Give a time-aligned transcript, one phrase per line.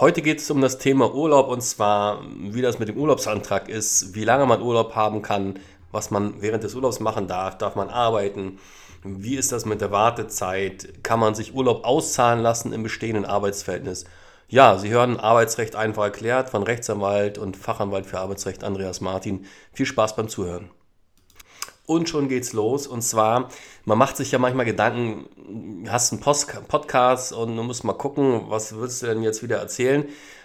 [0.00, 4.14] Heute geht es um das Thema Urlaub und zwar, wie das mit dem Urlaubsantrag ist,
[4.14, 5.58] wie lange man Urlaub haben kann,
[5.92, 8.58] was man während des Urlaubs machen darf, darf man arbeiten,
[9.04, 14.06] wie ist das mit der Wartezeit, kann man sich Urlaub auszahlen lassen im bestehenden Arbeitsverhältnis.
[14.48, 19.44] Ja, Sie hören Arbeitsrecht einfach erklärt von Rechtsanwalt und Fachanwalt für Arbeitsrecht Andreas Martin.
[19.74, 20.70] Viel Spaß beim Zuhören.
[21.90, 22.86] Und schon geht's los.
[22.86, 23.48] Und zwar,
[23.84, 25.26] man macht sich ja manchmal Gedanken,
[25.88, 29.56] hast einen Post Podcast und du musst mal gucken, was würdest du denn jetzt wieder
[29.56, 30.04] erzählen?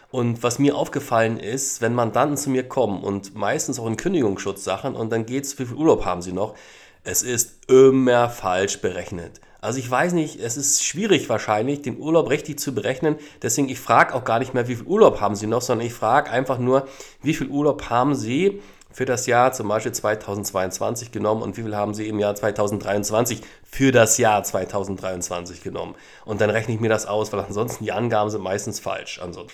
[0.10, 4.96] Und was mir aufgefallen ist, wenn Mandanten zu mir kommen und meistens auch in Kündigungsschutzsachen
[4.96, 6.56] und dann geht's, wie viel Urlaub haben sie noch?
[7.04, 9.40] Es ist immer falsch berechnet.
[9.62, 13.18] Also ich weiß nicht, es ist schwierig wahrscheinlich, den Urlaub richtig zu berechnen.
[13.44, 15.94] Deswegen, ich frage auch gar nicht mehr, wie viel Urlaub haben Sie noch, sondern ich
[15.94, 16.88] frage einfach nur,
[17.22, 18.62] wie viel Urlaub haben Sie
[18.96, 23.42] für das Jahr zum Beispiel 2022 genommen und wie viel haben Sie im Jahr 2023
[23.70, 25.96] für das Jahr 2023 genommen.
[26.24, 29.20] Und dann rechne ich mir das aus, weil ansonsten die Angaben sind meistens falsch.
[29.22, 29.48] Also,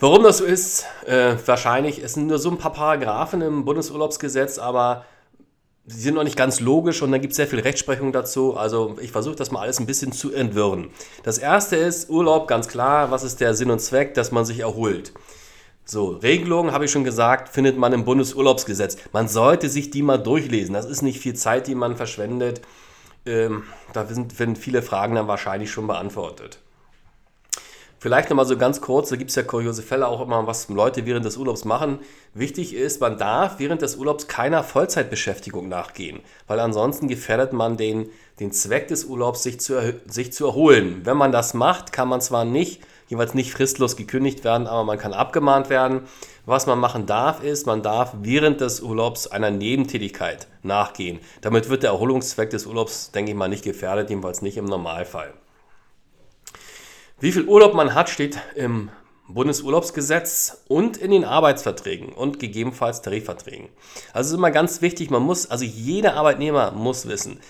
[0.00, 4.58] warum das so ist, äh, wahrscheinlich, es sind nur so ein paar Paragraphen im Bundesurlaubsgesetz,
[4.58, 5.04] aber
[5.86, 8.56] sie sind noch nicht ganz logisch und dann gibt es sehr viel Rechtsprechung dazu.
[8.56, 10.90] Also ich versuche das mal alles ein bisschen zu entwirren.
[11.22, 13.12] Das erste ist Urlaub, ganz klar.
[13.12, 14.14] Was ist der Sinn und Zweck?
[14.14, 15.12] Dass man sich erholt.
[15.90, 18.98] So, Regelungen, habe ich schon gesagt, findet man im Bundesurlaubsgesetz.
[19.12, 20.74] Man sollte sich die mal durchlesen.
[20.74, 22.60] Das ist nicht viel Zeit, die man verschwendet.
[23.24, 23.62] Ähm,
[23.94, 26.58] da sind, werden viele Fragen dann wahrscheinlich schon beantwortet.
[28.00, 31.06] Vielleicht nochmal so ganz kurz, da gibt es ja kuriose Fälle auch immer, was Leute
[31.06, 32.00] während des Urlaubs machen.
[32.34, 38.10] Wichtig ist, man darf während des Urlaubs keiner Vollzeitbeschäftigung nachgehen, weil ansonsten gefährdet man den,
[38.40, 41.00] den Zweck des Urlaubs, sich zu, sich zu erholen.
[41.04, 44.98] Wenn man das macht, kann man zwar nicht jeweils nicht fristlos gekündigt werden, aber man
[44.98, 46.02] kann abgemahnt werden.
[46.46, 51.18] Was man machen darf, ist, man darf während des Urlaubs einer Nebentätigkeit nachgehen.
[51.40, 55.34] Damit wird der Erholungszweck des Urlaubs, denke ich mal, nicht gefährdet, jedenfalls nicht im Normalfall.
[57.20, 58.90] Wie viel Urlaub man hat, steht im
[59.28, 63.68] Bundesurlaubsgesetz und in den Arbeitsverträgen und gegebenenfalls Tarifverträgen.
[64.12, 67.40] Also ist immer ganz wichtig, man muss, also jeder Arbeitnehmer muss wissen,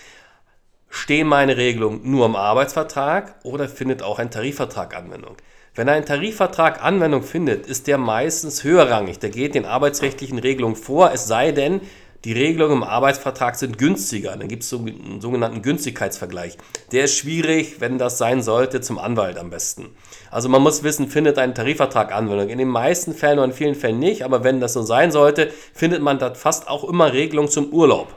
[0.90, 5.36] stehen meine Regelungen nur im Arbeitsvertrag oder findet auch ein Tarifvertrag Anwendung?
[5.74, 9.20] Wenn ein Tarifvertrag Anwendung findet, ist der meistens höherrangig.
[9.20, 11.80] Der geht den arbeitsrechtlichen Regelungen vor, es sei denn,
[12.24, 14.36] die Regelungen im Arbeitsvertrag sind günstiger.
[14.36, 16.58] Dann gibt es so einen sogenannten Günstigkeitsvergleich.
[16.90, 19.90] Der ist schwierig, wenn das sein sollte, zum Anwalt am besten.
[20.30, 22.48] Also man muss wissen, findet ein Tarifvertrag Anwendung.
[22.48, 25.52] In den meisten Fällen oder in vielen Fällen nicht, aber wenn das so sein sollte,
[25.72, 28.12] findet man da fast auch immer Regelungen zum Urlaub.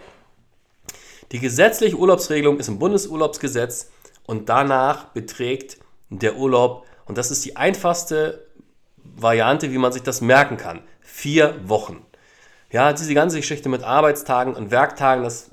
[1.32, 3.90] Die gesetzliche Urlaubsregelung ist im Bundesurlaubsgesetz
[4.26, 5.78] und danach beträgt
[6.10, 8.48] der Urlaub, und das ist die einfachste
[8.98, 12.06] Variante, wie man sich das merken kann, vier Wochen.
[12.72, 15.51] Ja, diese ganze Geschichte mit Arbeitstagen und Werktagen, das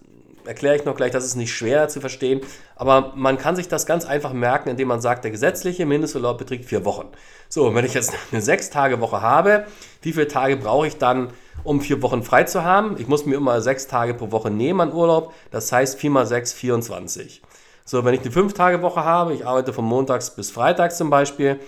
[0.48, 2.40] erkläre ich noch gleich, das ist nicht schwer zu verstehen,
[2.74, 6.64] aber man kann sich das ganz einfach merken, indem man sagt, der gesetzliche Mindesturlaub beträgt
[6.64, 7.08] vier Wochen.
[7.50, 9.66] So, wenn ich jetzt eine sechs Tage Woche habe,
[10.00, 11.28] wie viele Tage brauche ich dann,
[11.64, 12.96] um vier Wochen frei zu haben?
[12.98, 16.26] Ich muss mir immer sechs Tage pro Woche nehmen an Urlaub, das heißt 4 mal
[16.26, 17.42] 6, 24.
[17.84, 21.10] So, wenn ich eine fünf Tage Woche habe, ich arbeite von Montags bis Freitags zum
[21.10, 21.60] Beispiel,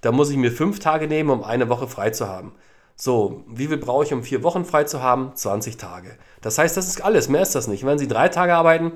[0.00, 2.52] dann muss ich mir fünf Tage nehmen, um eine Woche frei zu haben.
[2.96, 5.32] So, wie viel brauche ich, um vier Wochen frei zu haben?
[5.34, 6.16] 20 Tage.
[6.42, 7.84] Das heißt, das ist alles, mehr ist das nicht.
[7.84, 8.92] Wenn Sie drei Tage arbeiten,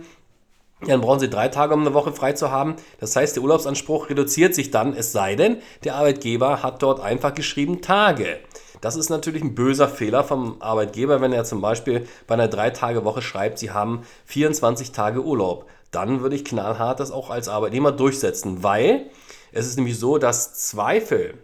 [0.87, 2.77] dann brauchen Sie drei Tage, um eine Woche frei zu haben.
[3.01, 7.35] Das heißt, der Urlaubsanspruch reduziert sich dann, es sei denn, der Arbeitgeber hat dort einfach
[7.35, 8.39] geschrieben Tage.
[8.81, 13.23] Das ist natürlich ein böser Fehler vom Arbeitgeber, wenn er zum Beispiel bei einer Drei-Tage-Woche
[13.23, 15.67] schreibt, Sie haben 24 Tage Urlaub.
[15.91, 19.11] Dann würde ich knallhart das auch als Arbeitnehmer durchsetzen, weil
[19.51, 21.35] es ist nämlich so, dass Zweifel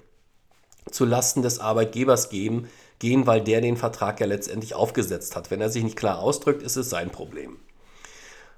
[0.91, 2.69] zu Lasten des Arbeitgebers geben,
[2.99, 5.51] gehen, weil der den Vertrag ja letztendlich aufgesetzt hat.
[5.51, 7.59] Wenn er sich nicht klar ausdrückt, ist es sein Problem.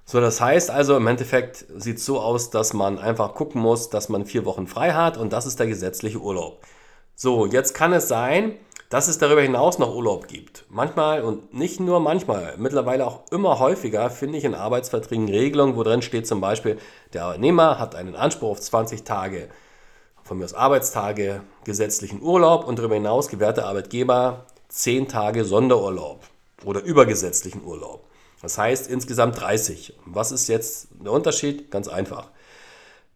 [0.05, 3.89] So, das heißt also, im Endeffekt sieht es so aus, dass man einfach gucken muss,
[3.89, 6.65] dass man vier Wochen frei hat und das ist der gesetzliche Urlaub.
[7.13, 8.53] So, jetzt kann es sein,
[8.89, 10.65] dass es darüber hinaus noch Urlaub gibt.
[10.69, 15.83] Manchmal und nicht nur manchmal, mittlerweile auch immer häufiger finde ich in Arbeitsverträgen Regelungen, wo
[15.83, 16.77] drin steht zum Beispiel,
[17.11, 19.49] der Arbeitnehmer hat einen Anspruch auf 20 Tage
[20.27, 26.21] von mir aus Arbeitstage, gesetzlichen Urlaub und darüber hinaus gewährt der Arbeitgeber 10 Tage Sonderurlaub
[26.65, 28.03] oder übergesetzlichen Urlaub.
[28.41, 29.93] Das heißt insgesamt 30.
[30.05, 31.71] Was ist jetzt der Unterschied?
[31.71, 32.27] Ganz einfach.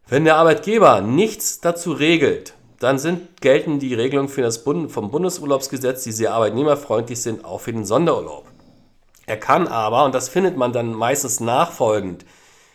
[0.08, 5.10] Wenn der Arbeitgeber nichts dazu regelt, dann sind, gelten die Regelungen für das Bund, vom
[5.10, 8.46] Bundesurlaubsgesetz, die sehr arbeitnehmerfreundlich sind, auch für den Sonderurlaub.
[9.26, 12.24] Er kann aber, und das findet man dann meistens nachfolgend,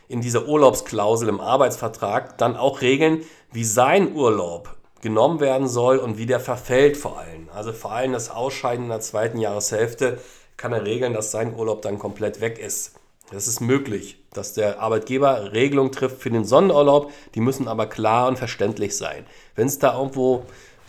[0.08, 6.18] in dieser Urlaubsklausel im Arbeitsvertrag dann auch regeln, wie sein Urlaub genommen werden soll und
[6.18, 7.50] wie der verfällt vor allem.
[7.54, 10.20] Also vor allem das Ausscheiden in der zweiten Jahreshälfte
[10.58, 12.94] kann er regeln, dass sein Urlaub dann komplett weg ist.
[13.32, 18.28] Das ist möglich, dass der Arbeitgeber Regelungen trifft für den Sonderurlaub, die müssen aber klar
[18.28, 19.26] und verständlich sein.
[19.56, 20.44] Wenn es da irgendwo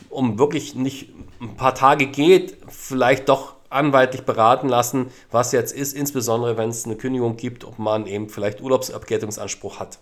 [0.09, 5.95] um wirklich nicht ein paar Tage geht, vielleicht doch anwaltlich beraten lassen, was jetzt ist,
[5.95, 9.99] insbesondere wenn es eine Kündigung gibt, ob man eben vielleicht Urlaubsabgeltungsanspruch hat.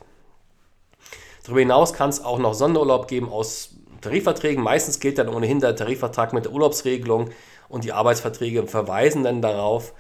[1.46, 3.70] Darüber hinaus kann es auch noch Sonderurlaub geben aus
[4.00, 4.64] Tarifverträgen.
[4.64, 7.30] Meistens gilt dann ohnehin der Tarifvertrag mit der Urlaubsregelung
[7.68, 9.94] und die Arbeitsverträge verweisen dann darauf.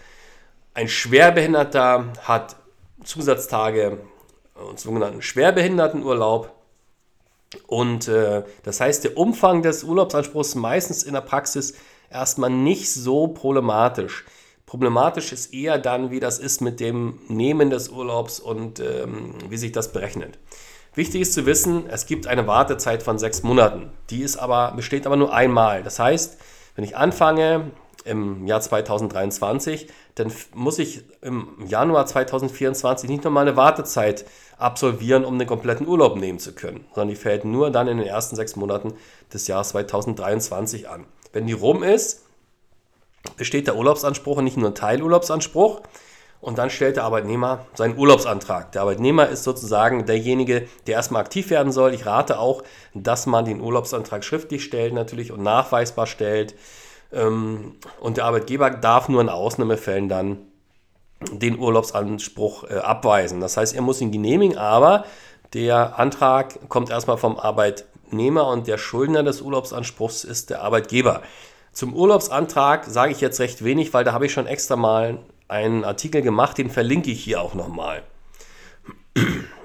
[0.74, 2.56] Ein Schwerbehinderter hat
[3.04, 3.98] Zusatztage
[4.68, 6.50] und sogenannten Schwerbehindertenurlaub.
[7.68, 11.74] Und äh, das heißt, der Umfang des Urlaubsanspruchs meistens in der Praxis
[12.10, 14.24] erstmal nicht so problematisch.
[14.66, 19.56] Problematisch ist eher dann, wie das ist mit dem Nehmen des Urlaubs und ähm, wie
[19.58, 20.40] sich das berechnet.
[20.96, 23.90] Wichtig ist zu wissen, es gibt eine Wartezeit von sechs Monaten.
[24.08, 25.82] Die ist aber, besteht aber nur einmal.
[25.82, 26.38] Das heißt,
[26.74, 27.70] wenn ich anfange
[28.06, 34.24] im Jahr 2023, dann muss ich im Januar 2024 nicht nochmal eine Wartezeit
[34.56, 38.06] absolvieren, um den kompletten Urlaub nehmen zu können, sondern die fällt nur dann in den
[38.06, 38.94] ersten sechs Monaten
[39.34, 41.04] des Jahres 2023 an.
[41.34, 42.22] Wenn die rum ist,
[43.36, 45.82] besteht der Urlaubsanspruch und nicht nur ein Teilurlaubsanspruch.
[46.40, 48.72] Und dann stellt der Arbeitnehmer seinen Urlaubsantrag.
[48.72, 51.94] Der Arbeitnehmer ist sozusagen derjenige, der erstmal aktiv werden soll.
[51.94, 52.62] Ich rate auch,
[52.94, 56.54] dass man den Urlaubsantrag schriftlich stellt natürlich und nachweisbar stellt.
[57.12, 60.38] Ähm, und der Arbeitgeber darf nur in Ausnahmefällen dann
[61.32, 63.40] den Urlaubsanspruch äh, abweisen.
[63.40, 65.04] Das heißt, er muss ihn genehmigen, aber
[65.54, 71.22] der Antrag kommt erstmal vom Arbeitnehmer und der Schuldner des Urlaubsanspruchs ist der Arbeitgeber.
[71.72, 75.18] Zum Urlaubsantrag sage ich jetzt recht wenig, weil da habe ich schon extra mal
[75.48, 78.02] einen Artikel gemacht, den verlinke ich hier auch nochmal.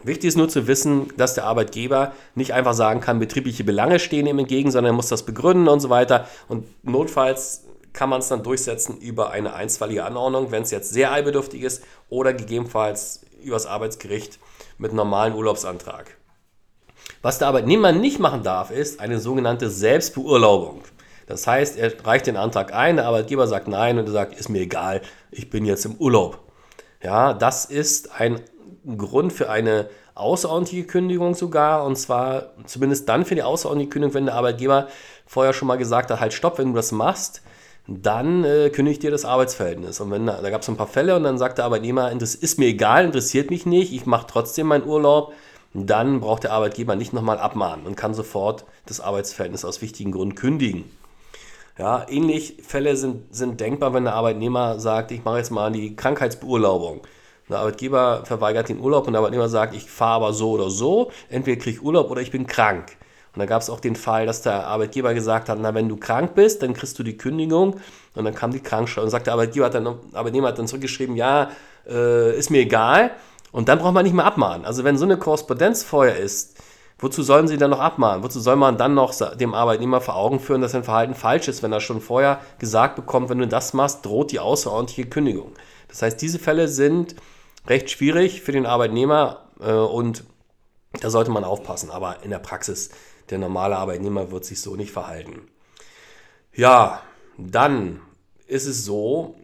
[0.04, 4.26] Wichtig ist nur zu wissen, dass der Arbeitgeber nicht einfach sagen kann, betriebliche Belange stehen
[4.26, 6.28] ihm entgegen, sondern er muss das begründen und so weiter.
[6.48, 11.12] Und notfalls kann man es dann durchsetzen über eine einstweilige Anordnung, wenn es jetzt sehr
[11.12, 14.40] eilbedürftig ist oder gegebenenfalls übers Arbeitsgericht
[14.78, 16.18] mit normalen Urlaubsantrag.
[17.22, 20.82] Was der Arbeitnehmer nicht machen darf, ist eine sogenannte Selbstbeurlaubung.
[21.32, 24.50] Das heißt, er reicht den Antrag ein, der Arbeitgeber sagt nein und er sagt, ist
[24.50, 25.02] mir egal,
[25.32, 26.40] ich bin jetzt im Urlaub.
[27.02, 28.42] Ja, das ist ein
[28.98, 34.26] Grund für eine außerordentliche Kündigung sogar und zwar zumindest dann für die außerordentliche Kündigung, wenn
[34.26, 34.90] der Arbeitgeber
[35.26, 37.42] vorher schon mal gesagt hat, halt stopp, wenn du das machst,
[37.88, 40.02] dann äh, kündigt dir das Arbeitsverhältnis.
[40.02, 42.60] Und wenn da gab es ein paar Fälle und dann sagt der Arbeitnehmer, das ist
[42.60, 45.32] mir egal, interessiert mich nicht, ich mache trotzdem meinen Urlaub,
[45.74, 50.36] dann braucht der Arbeitgeber nicht nochmal abmahnen und kann sofort das Arbeitsverhältnis aus wichtigen Gründen
[50.36, 50.84] kündigen.
[51.78, 55.96] Ja, ähnlich Fälle sind, sind denkbar, wenn der Arbeitnehmer sagt, ich mache jetzt mal die
[55.96, 57.02] Krankheitsbeurlaubung.
[57.50, 61.12] Der Arbeitgeber verweigert den Urlaub und der Arbeitnehmer sagt, ich fahre aber so oder so,
[61.30, 62.98] entweder kriege ich Urlaub oder ich bin krank.
[63.34, 65.96] Und da gab es auch den Fall, dass der Arbeitgeber gesagt hat, na, wenn du
[65.96, 67.80] krank bist, dann kriegst du die Kündigung.
[68.16, 71.16] Und dann kam die Krankschau und sagt der Arbeitgeber, hat dann, Arbeitnehmer hat dann zurückgeschrieben,
[71.16, 71.52] ja,
[71.88, 73.12] äh, ist mir egal.
[73.54, 74.66] Und dann braucht man nicht mehr abmahnen.
[74.66, 76.58] Also wenn so eine Korrespondenz vorher ist,
[77.02, 78.24] wozu sollen sie dann noch abmahnen?
[78.24, 81.64] Wozu soll man dann noch dem Arbeitnehmer vor Augen führen, dass sein Verhalten falsch ist,
[81.64, 85.52] wenn er schon vorher gesagt bekommt, wenn du das machst, droht die außerordentliche Kündigung.
[85.90, 87.16] Das heißt, diese Fälle sind
[87.68, 90.24] recht schwierig für den Arbeitnehmer äh, und
[91.00, 91.90] da sollte man aufpassen.
[91.90, 92.90] Aber in der Praxis,
[93.30, 95.42] der normale Arbeitnehmer wird sich so nicht verhalten.
[96.54, 97.02] Ja,
[97.38, 98.02] dann
[98.48, 99.36] ist es so,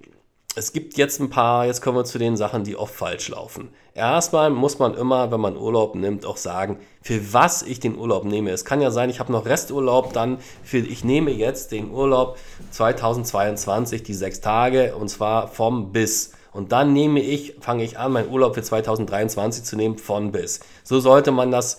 [0.57, 3.69] es gibt jetzt ein paar, jetzt kommen wir zu den Sachen, die oft falsch laufen.
[3.93, 8.25] Erstmal muss man immer, wenn man Urlaub nimmt, auch sagen, für was ich den Urlaub
[8.25, 8.49] nehme.
[8.49, 12.39] Es kann ja sein, ich habe noch Resturlaub, dann für, ich nehme jetzt den Urlaub
[12.71, 16.33] 2022, die sechs Tage, und zwar vom bis.
[16.53, 20.61] Und dann nehme ich, fange ich an, meinen Urlaub für 2023 zu nehmen von bis.
[20.83, 21.77] So sollte man das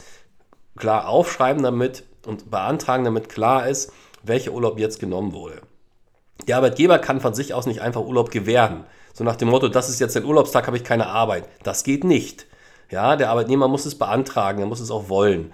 [0.76, 5.62] klar aufschreiben damit und beantragen, damit klar ist, welcher Urlaub jetzt genommen wurde.
[6.46, 8.84] Der Arbeitgeber kann von sich aus nicht einfach Urlaub gewähren.
[9.12, 11.48] So nach dem Motto, das ist jetzt ein Urlaubstag, habe ich keine Arbeit.
[11.62, 12.46] Das geht nicht.
[12.90, 15.52] Ja, der Arbeitnehmer muss es beantragen, er muss es auch wollen.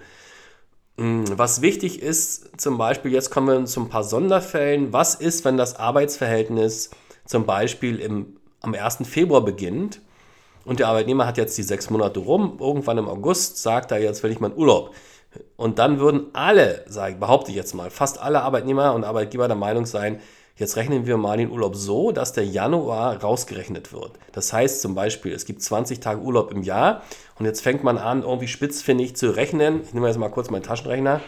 [0.97, 4.93] Hm, was wichtig ist, zum Beispiel, jetzt kommen wir zu ein paar Sonderfällen.
[4.93, 6.91] Was ist, wenn das Arbeitsverhältnis
[7.25, 8.99] zum Beispiel im, am 1.
[9.03, 9.99] Februar beginnt
[10.63, 14.23] und der Arbeitnehmer hat jetzt die sechs Monate rum, irgendwann im August sagt er, jetzt
[14.23, 14.93] will ich meinen Urlaub.
[15.57, 19.57] Und dann würden alle, sage, behaupte ich jetzt mal, fast alle Arbeitnehmer und Arbeitgeber der
[19.57, 20.21] Meinung sein,
[20.57, 24.13] Jetzt rechnen wir mal den Urlaub so, dass der Januar rausgerechnet wird.
[24.31, 27.03] Das heißt zum Beispiel, es gibt 20 Tage Urlaub im Jahr
[27.37, 29.81] und jetzt fängt man an, irgendwie spitzfindig zu rechnen.
[29.83, 31.19] Ich nehme jetzt mal kurz meinen Taschenrechner.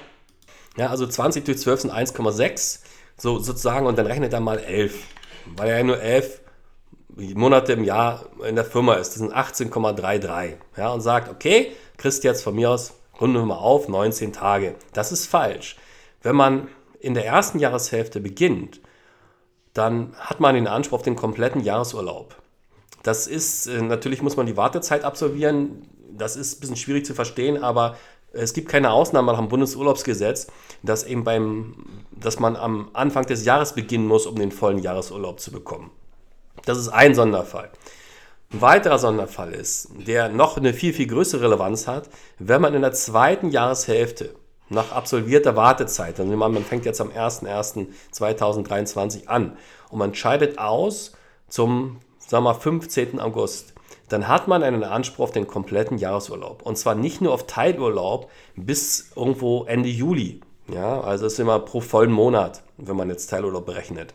[0.77, 2.79] Ja, also 20 durch 12 sind 1,6,
[3.17, 4.95] so sozusagen, und dann rechnet er mal 11,
[5.57, 6.39] weil er ja nur 11
[7.33, 9.09] Monate im Jahr in der Firma ist.
[9.09, 10.53] Das sind 18,33.
[10.77, 14.75] Ja, und sagt, okay, kriegst jetzt von mir aus, runden wir mal auf, 19 Tage.
[14.93, 15.75] Das ist falsch.
[16.21, 16.69] Wenn man
[16.99, 18.79] in der ersten Jahreshälfte beginnt
[19.77, 22.35] dann hat man den Anspruch auf den kompletten Jahresurlaub.
[23.03, 25.87] Das ist, äh, natürlich muss man die Wartezeit absolvieren.
[26.11, 27.95] Das ist ein bisschen schwierig zu verstehen, aber
[28.33, 30.47] es gibt keine Ausnahme nach dem Bundesurlaubsgesetz,
[30.83, 31.75] dass eben beim
[32.19, 35.91] dass man am Anfang des Jahres beginnen muss, um den vollen Jahresurlaub zu bekommen.
[36.65, 37.69] Das ist ein Sonderfall.
[38.51, 42.81] Ein weiterer Sonderfall ist, der noch eine viel, viel größere Relevanz hat, wenn man in
[42.81, 44.35] der zweiten Jahreshälfte
[44.69, 49.57] nach absolvierter Wartezeit, also man fängt jetzt am 01.01.2023 an
[49.89, 51.13] und man scheidet aus
[51.47, 53.19] zum sagen wir, 15.
[53.19, 53.73] August,
[54.09, 56.61] dann hat man einen Anspruch auf den kompletten Jahresurlaub.
[56.61, 60.41] Und zwar nicht nur auf Teilurlaub bis irgendwo Ende Juli.
[60.73, 64.13] Ja, also das ist immer pro vollen Monat, wenn man jetzt Teilurlaub berechnet.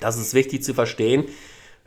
[0.00, 1.26] Das ist wichtig zu verstehen,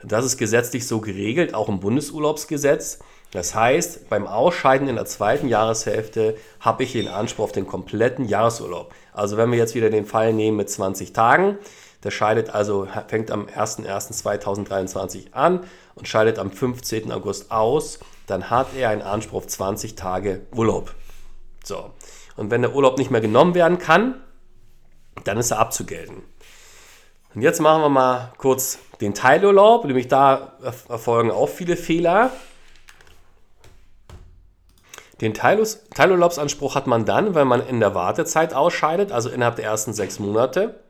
[0.02, 3.00] das ist gesetzlich so geregelt, auch im Bundesurlaubsgesetz.
[3.32, 8.26] Das heißt, beim Ausscheiden in der zweiten Jahreshälfte habe ich den Anspruch auf den kompletten
[8.26, 8.92] Jahresurlaub.
[9.12, 11.58] Also wenn wir jetzt wieder den Fall nehmen mit 20 Tagen,
[12.02, 15.60] der scheidet also, fängt am 01.01.2023 an
[15.94, 17.12] und scheidet am 15.
[17.12, 20.94] August aus, dann hat er einen Anspruch auf 20 Tage Urlaub.
[21.62, 21.90] So.
[22.36, 24.14] Und wenn der Urlaub nicht mehr genommen werden kann,
[25.24, 26.22] dann ist er abzugelten.
[27.34, 30.54] Und jetzt machen wir mal kurz den Teilurlaub, nämlich da
[30.88, 32.32] erfolgen auch viele Fehler.
[35.20, 39.92] Den Teilurlaubsanspruch hat man dann, wenn man in der Wartezeit ausscheidet, also innerhalb der ersten
[39.92, 40.80] sechs Monate.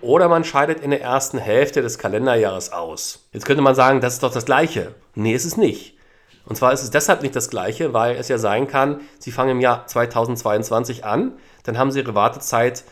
[0.00, 3.26] Oder man scheidet in der ersten Hälfte des Kalenderjahres aus.
[3.32, 4.94] Jetzt könnte man sagen, das ist doch das Gleiche.
[5.14, 5.96] Nee, ist es nicht.
[6.44, 9.50] Und zwar ist es deshalb nicht das Gleiche, weil es ja sein kann, Sie fangen
[9.50, 11.32] im Jahr 2022 an,
[11.64, 12.84] dann haben Sie Ihre Wartezeit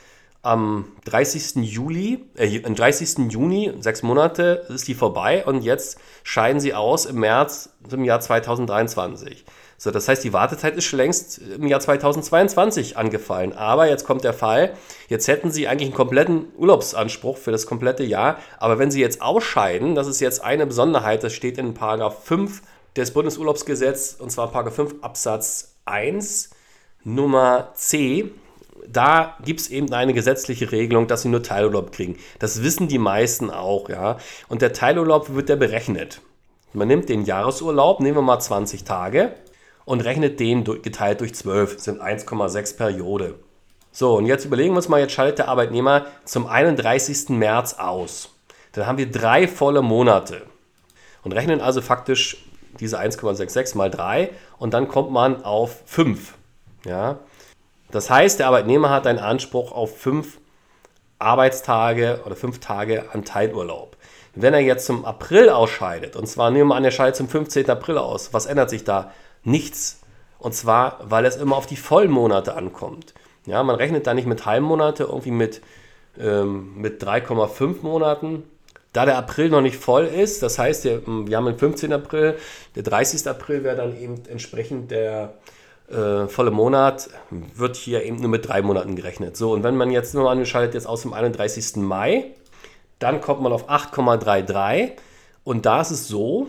[0.45, 1.57] am 30.
[1.65, 3.31] Juli, äh, am 30.
[3.31, 8.21] Juni, sechs Monate ist die vorbei und jetzt scheiden sie aus im März im Jahr
[8.21, 9.45] 2023.
[9.85, 13.53] So, das heißt, die Wartezeit ist schon längst im Jahr 2022 angefallen.
[13.53, 14.73] Aber jetzt kommt der Fall,
[15.11, 18.39] jetzt hätten Sie eigentlich einen kompletten Urlaubsanspruch für das komplette Jahr.
[18.59, 22.63] Aber wenn Sie jetzt ausscheiden, das ist jetzt eine Besonderheit, das steht in Paragraph 5
[22.97, 26.49] des Bundesurlaubsgesetzes, und zwar Paragraph 5 Absatz 1
[27.05, 28.31] Nummer C
[28.87, 32.19] da gibt es eben eine gesetzliche Regelung, dass sie nur Teilurlaub kriegen.
[32.39, 34.19] Das wissen die meisten auch, ja.
[34.49, 36.21] Und der Teilurlaub wird ja berechnet.
[36.75, 39.35] Man nimmt den Jahresurlaub, nehmen wir mal 20 Tage
[39.85, 43.35] und rechnet den geteilt durch 12, das sind 1,6 Periode.
[43.93, 47.29] So, und jetzt überlegen wir uns mal, jetzt schaltet der Arbeitnehmer zum 31.
[47.31, 48.31] März aus.
[48.73, 50.43] Dann haben wir drei volle Monate
[51.23, 52.45] und rechnen also faktisch
[52.81, 56.35] diese 1,66 mal 3 und dann kommt man auf 5.
[56.85, 57.19] Ja?
[57.91, 60.39] Das heißt, der Arbeitnehmer hat einen Anspruch auf 5
[61.21, 63.97] Arbeitstage oder 5 Tage an Teilurlaub.
[64.35, 67.71] Wenn er jetzt zum April ausscheidet, und zwar nehmen wir an, er scheidet zum 15.
[67.71, 69.13] April aus, was ändert sich da?
[69.45, 70.01] Nichts.
[70.39, 73.15] Und zwar, weil es immer auf die Vollmonate ankommt.
[73.47, 75.61] Ja, man rechnet da nicht mit Halbmonate, irgendwie mit,
[76.19, 78.43] ähm, mit 3,5 Monaten.
[78.93, 81.93] Da der April noch nicht voll ist, das heißt, wir haben den 15.
[81.93, 82.37] April,
[82.77, 83.27] der 30.
[83.27, 85.35] April wäre dann eben entsprechend der
[85.91, 89.37] äh, volle Monat, wird hier eben nur mit drei Monaten gerechnet.
[89.37, 91.77] So, und wenn man jetzt nur angeschaltet jetzt aus dem 31.
[91.77, 92.27] Mai,
[93.01, 94.93] dann kommt man auf 8,33
[95.43, 96.47] und da ist es so,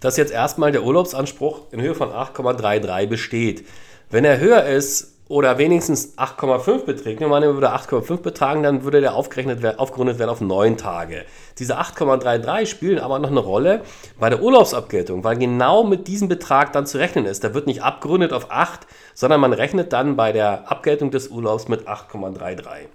[0.00, 3.66] dass jetzt erstmal der Urlaubsanspruch in Höhe von 8,33 besteht.
[4.10, 9.00] Wenn er höher ist oder wenigstens 8,5 beträgt, wenn man würde 8,5 betragen, dann würde
[9.00, 11.24] der aufgerechnet werden, aufgerundet werden auf 9 Tage.
[11.58, 13.82] Diese 8,33 spielen aber noch eine Rolle
[14.20, 17.42] bei der Urlaubsabgeltung, weil genau mit diesem Betrag dann zu rechnen ist.
[17.42, 21.66] Da wird nicht abgerundet auf 8, sondern man rechnet dann bei der Abgeltung des Urlaubs
[21.66, 22.86] mit 8,33.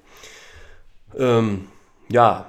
[1.17, 1.67] Ähm,
[2.07, 2.45] ja,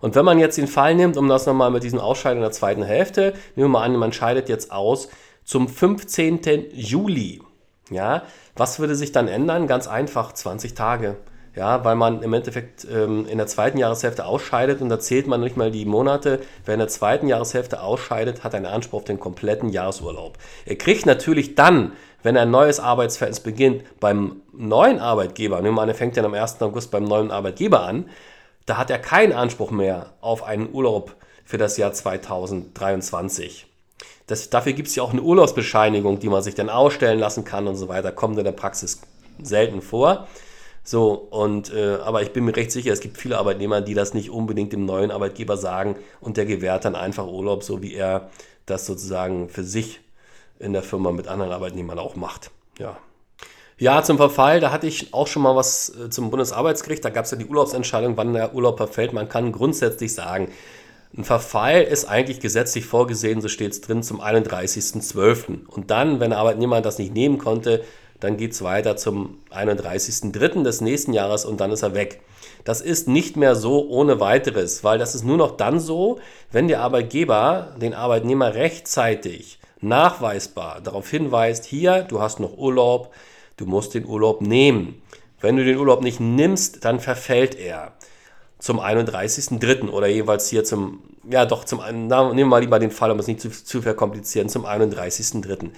[0.00, 2.52] und wenn man jetzt den Fall nimmt, um das nochmal mit diesem Ausscheiden in der
[2.52, 5.08] zweiten Hälfte, nehmen wir mal an, man scheidet jetzt aus
[5.44, 6.40] zum 15.
[6.72, 7.42] Juli.
[7.90, 8.22] Ja,
[8.56, 9.66] was würde sich dann ändern?
[9.66, 11.16] Ganz einfach, 20 Tage.
[11.56, 15.40] Ja, weil man im Endeffekt ähm, in der zweiten Jahreshälfte ausscheidet und da zählt man
[15.40, 16.38] nicht mal die Monate.
[16.64, 20.38] Wer in der zweiten Jahreshälfte ausscheidet, hat einen Anspruch auf den kompletten Jahresurlaub.
[20.64, 21.92] Er kriegt natürlich dann,
[22.22, 26.34] wenn ein neues Arbeitsverhältnis beginnt, beim neuen Arbeitgeber, nehmen wir an, er fängt dann am
[26.34, 26.62] 1.
[26.62, 28.08] August beim neuen Arbeitgeber an,
[28.70, 33.66] da hat er keinen Anspruch mehr auf einen Urlaub für das Jahr 2023.
[34.28, 37.66] Das, dafür gibt es ja auch eine Urlaubsbescheinigung, die man sich dann ausstellen lassen kann
[37.66, 38.12] und so weiter.
[38.12, 39.00] Kommt in der Praxis
[39.42, 40.28] selten vor.
[40.84, 44.14] So, und, äh, aber ich bin mir recht sicher, es gibt viele Arbeitnehmer, die das
[44.14, 48.30] nicht unbedingt dem neuen Arbeitgeber sagen und der gewährt dann einfach Urlaub, so wie er
[48.66, 50.00] das sozusagen für sich
[50.60, 52.52] in der Firma mit anderen Arbeitnehmern auch macht.
[52.78, 52.96] Ja.
[53.80, 57.02] Ja, zum Verfall, da hatte ich auch schon mal was äh, zum Bundesarbeitsgericht.
[57.02, 59.14] Da gab es ja die Urlaubsentscheidung, wann der Urlaub verfällt.
[59.14, 60.48] Man kann grundsätzlich sagen,
[61.16, 65.66] ein Verfall ist eigentlich gesetzlich vorgesehen, so steht es drin, zum 31.12.
[65.66, 67.82] Und dann, wenn der Arbeitnehmer das nicht nehmen konnte,
[68.20, 70.62] dann geht es weiter zum 31.03.
[70.62, 72.20] des nächsten Jahres und dann ist er weg.
[72.64, 76.20] Das ist nicht mehr so ohne weiteres, weil das ist nur noch dann so,
[76.52, 83.10] wenn der Arbeitgeber den Arbeitnehmer rechtzeitig nachweisbar darauf hinweist, hier, du hast noch Urlaub,
[83.60, 85.02] du musst den Urlaub nehmen.
[85.40, 87.92] Wenn du den Urlaub nicht nimmst, dann verfällt er
[88.58, 89.90] zum 31.03.
[89.90, 91.00] oder jeweils hier zum,
[91.30, 93.82] ja doch, zum, na, nehmen wir mal lieber den Fall, um es nicht zu, zu
[93.82, 95.70] verkomplizieren, zum 31.03.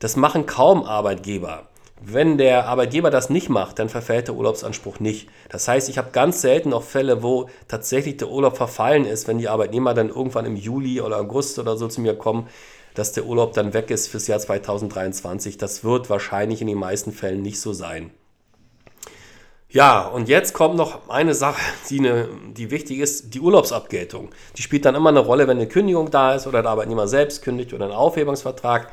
[0.00, 1.68] Das machen kaum Arbeitgeber.
[2.00, 5.28] Wenn der Arbeitgeber das nicht macht, dann verfällt der Urlaubsanspruch nicht.
[5.48, 9.38] Das heißt, ich habe ganz selten noch Fälle, wo tatsächlich der Urlaub verfallen ist, wenn
[9.38, 12.46] die Arbeitnehmer dann irgendwann im Juli oder August oder so zu mir kommen,
[12.98, 15.56] dass der Urlaub dann weg ist fürs Jahr 2023.
[15.56, 18.10] Das wird wahrscheinlich in den meisten Fällen nicht so sein.
[19.70, 24.30] Ja, und jetzt kommt noch eine Sache, die, eine, die wichtig ist, die Urlaubsabgeltung.
[24.56, 27.42] Die spielt dann immer eine Rolle, wenn eine Kündigung da ist oder der Arbeitnehmer selbst
[27.42, 28.90] kündigt oder ein Aufhebungsvertrag.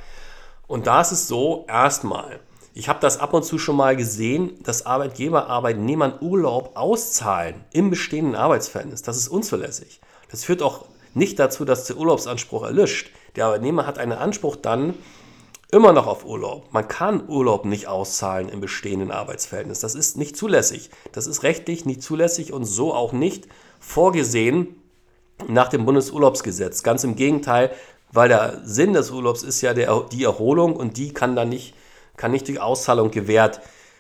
[0.67, 2.41] Und da ist es so, erstmal,
[2.73, 7.89] ich habe das ab und zu schon mal gesehen, dass Arbeitgeber Arbeitnehmern Urlaub auszahlen im
[7.89, 9.01] bestehenden Arbeitsverhältnis.
[9.01, 9.99] Das ist unzulässig.
[10.29, 10.85] Das führt auch
[11.15, 13.11] nicht dazu, dass der Urlaubsanspruch erlischt.
[13.35, 14.93] Der Arbeitnehmer hat einen Anspruch dann,
[15.71, 16.71] immer noch auf Urlaub.
[16.71, 19.81] Man kann Urlaub nicht auszahlen im bestehenden Arbeitsverhältnis.
[19.81, 20.89] Das ist nicht zulässig.
[21.11, 23.47] Das ist rechtlich nicht zulässig und so auch nicht
[23.79, 24.75] vorgesehen
[25.47, 26.81] nach dem Bundesurlaubsgesetz.
[26.81, 27.71] Ganz im Gegenteil,
[28.13, 31.75] weil der Sinn des Urlaubs ist ja der, die Erholung und die kann dann nicht,
[32.15, 33.59] kann nicht durch Auszahlung gewährt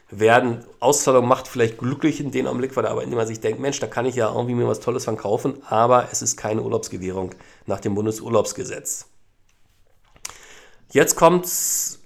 [0.09, 0.63] werden.
[0.79, 4.05] Auszahlung macht vielleicht glücklich in dem Augenblick, weil der Arbeitnehmer sich denkt, Mensch, da kann
[4.05, 7.95] ich ja irgendwie mir was Tolles von kaufen, aber es ist keine Urlaubsgewährung nach dem
[7.95, 9.07] Bundesurlaubsgesetz.
[10.91, 11.99] Jetzt kommt's,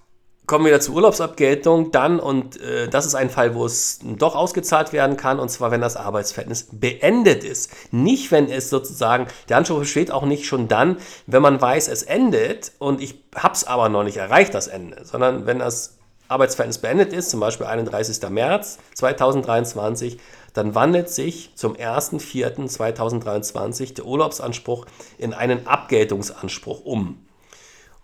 [0.47, 1.91] kommen wir wieder zur Urlaubsabgeltung.
[1.91, 5.71] Dann, und äh, das ist ein Fall, wo es doch ausgezahlt werden kann, und zwar,
[5.71, 7.71] wenn das Arbeitsverhältnis beendet ist.
[7.91, 12.03] Nicht, wenn es sozusagen, der Anspruch besteht auch nicht schon dann, wenn man weiß, es
[12.03, 16.79] endet und ich habe es aber noch nicht erreicht, das Ende, sondern wenn das Arbeitsverhältnis
[16.79, 18.29] beendet ist, zum Beispiel 31.
[18.29, 20.19] März 2023,
[20.53, 24.85] dann wandelt sich zum 1.4.2023 der Urlaubsanspruch
[25.17, 27.25] in einen Abgeltungsanspruch um.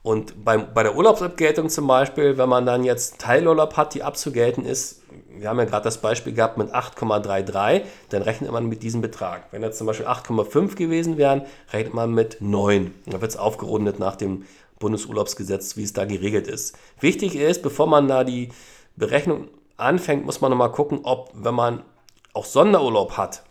[0.05, 4.63] Und beim, bei der Urlaubsabgeltung zum Beispiel, wenn man dann jetzt Teilurlaub hat, die abzugelten
[4.63, 5.01] ist,
[5.35, 9.47] wir haben ja gerade das Beispiel gehabt mit 8,33, dann rechnet man mit diesem Betrag.
[9.49, 11.41] Wenn jetzt zum Beispiel 8,5 gewesen wären,
[11.73, 12.93] rechnet man mit 9.
[13.07, 14.45] Dann wird es aufgerundet nach dem
[14.77, 16.77] Bundesurlaubsgesetz, wie es da geregelt ist.
[16.99, 18.49] Wichtig ist, bevor man da die
[18.95, 21.81] Berechnung anfängt, muss man nochmal gucken, ob, wenn man
[22.33, 23.41] auch Sonderurlaub hat,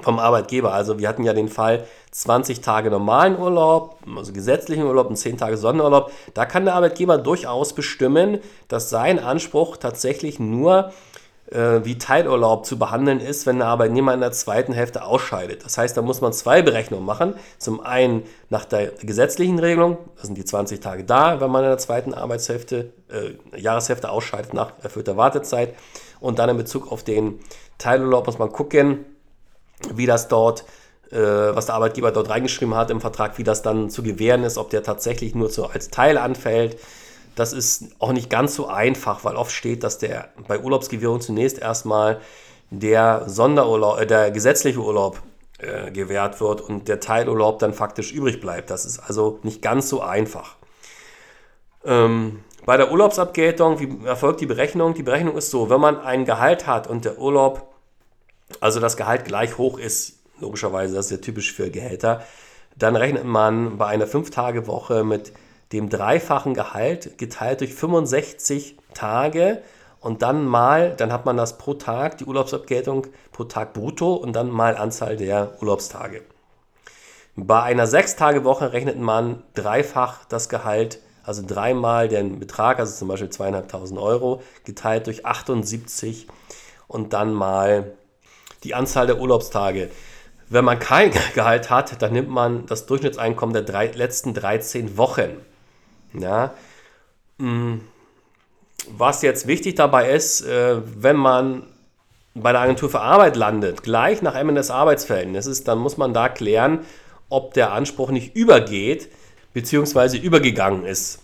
[0.00, 0.72] vom Arbeitgeber.
[0.72, 5.38] Also wir hatten ja den Fall 20 Tage normalen Urlaub, also gesetzlichen Urlaub und 10
[5.38, 6.12] Tage Sonderurlaub.
[6.34, 10.92] Da kann der Arbeitgeber durchaus bestimmen, dass sein Anspruch tatsächlich nur
[11.50, 15.64] äh, wie Teilurlaub zu behandeln ist, wenn der Arbeitnehmer in der zweiten Hälfte ausscheidet.
[15.64, 17.34] Das heißt, da muss man zwei Berechnungen machen.
[17.58, 21.70] Zum einen nach der gesetzlichen Regelung, da sind die 20 Tage da, wenn man in
[21.70, 25.74] der zweiten Arbeitshälfte, äh, Jahreshälfte ausscheidet nach erfüllter Wartezeit.
[26.20, 27.40] Und dann in Bezug auf den
[27.78, 29.04] Teilurlaub muss man gucken,
[29.92, 30.64] wie das dort,
[31.10, 34.58] äh, was der Arbeitgeber dort reingeschrieben hat im Vertrag, wie das dann zu gewähren ist,
[34.58, 36.78] ob der tatsächlich nur so als Teil anfällt.
[37.34, 41.58] Das ist auch nicht ganz so einfach, weil oft steht, dass der bei Urlaubsgewährung zunächst
[41.58, 42.20] erstmal
[42.70, 45.22] der Sonderurlaub, äh, der gesetzliche Urlaub
[45.58, 48.70] äh, gewährt wird und der Teilurlaub dann faktisch übrig bleibt.
[48.70, 50.56] Das ist also nicht ganz so einfach.
[51.84, 54.94] Ähm, bei der Urlaubsabgeltung, wie erfolgt die Berechnung?
[54.94, 57.69] Die Berechnung ist so, wenn man ein Gehalt hat und der Urlaub
[58.60, 62.24] also das Gehalt gleich hoch ist, logischerweise, das ist ja typisch für Gehälter,
[62.76, 65.32] dann rechnet man bei einer 5-Tage-Woche mit
[65.72, 69.62] dem dreifachen Gehalt geteilt durch 65 Tage
[70.00, 74.32] und dann mal, dann hat man das pro Tag, die Urlaubsabgeltung pro Tag brutto und
[74.32, 76.22] dann mal Anzahl der Urlaubstage.
[77.36, 83.28] Bei einer 6-Tage-Woche rechnet man dreifach das Gehalt, also dreimal den Betrag, also zum Beispiel
[83.28, 86.26] 2.500 Euro, geteilt durch 78
[86.88, 87.92] und dann mal
[88.64, 89.90] die Anzahl der Urlaubstage.
[90.48, 95.36] Wenn man kein Gehalt hat, dann nimmt man das Durchschnittseinkommen der drei, letzten 13 Wochen.
[96.14, 96.54] Ja.
[97.38, 97.80] Mm.
[98.96, 101.64] Was jetzt wichtig dabei ist, äh, wenn man
[102.34, 106.28] bei der Agentur für Arbeit landet, gleich nach Ende des Arbeitsverhältnisses, dann muss man da
[106.28, 106.80] klären,
[107.28, 109.08] ob der Anspruch nicht übergeht
[109.52, 110.16] bzw.
[110.16, 111.20] übergegangen ist.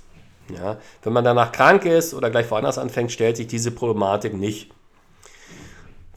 [0.54, 4.70] Ja, wenn man danach krank ist oder gleich woanders anfängt, stellt sich diese Problematik nicht.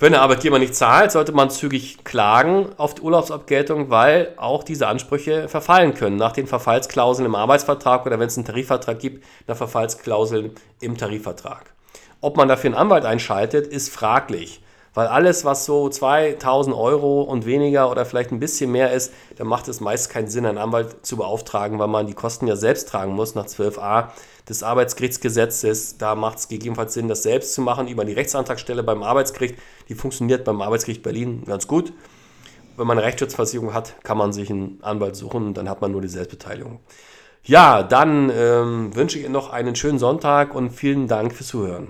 [0.01, 4.87] Wenn der Arbeitgeber nicht zahlt, sollte man zügig klagen auf die Urlaubsabgeltung, weil auch diese
[4.87, 6.15] Ansprüche verfallen können.
[6.15, 11.73] Nach den Verfallsklauseln im Arbeitsvertrag oder wenn es einen Tarifvertrag gibt, nach Verfallsklauseln im Tarifvertrag.
[12.21, 14.61] Ob man dafür einen Anwalt einschaltet, ist fraglich.
[14.93, 19.47] Weil alles, was so 2000 Euro und weniger oder vielleicht ein bisschen mehr ist, dann
[19.47, 22.89] macht es meist keinen Sinn, einen Anwalt zu beauftragen, weil man die Kosten ja selbst
[22.89, 24.09] tragen muss nach 12a
[24.47, 25.97] des Arbeitsgerichtsgesetzes.
[25.97, 29.55] Da macht es gegebenenfalls Sinn, das selbst zu machen über die Rechtsantragsstelle beim Arbeitsgericht.
[29.87, 31.93] Die funktioniert beim Arbeitsgericht Berlin ganz gut.
[32.75, 35.91] Wenn man eine Rechtsschutzversicherung hat, kann man sich einen Anwalt suchen und dann hat man
[35.91, 36.79] nur die Selbstbeteiligung.
[37.43, 41.89] Ja, dann ähm, wünsche ich Ihnen noch einen schönen Sonntag und vielen Dank fürs Zuhören.